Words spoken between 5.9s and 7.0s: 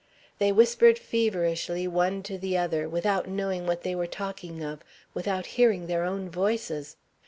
own voices.